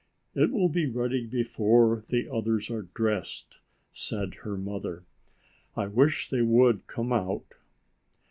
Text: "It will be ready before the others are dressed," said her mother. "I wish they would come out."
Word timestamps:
"It 0.33 0.49
will 0.51 0.67
be 0.67 0.87
ready 0.87 1.27
before 1.27 2.05
the 2.09 2.27
others 2.27 2.71
are 2.71 2.87
dressed," 2.95 3.59
said 3.91 4.33
her 4.41 4.57
mother. 4.57 5.03
"I 5.77 5.85
wish 5.85 6.27
they 6.29 6.41
would 6.41 6.87
come 6.87 7.13
out." 7.13 7.53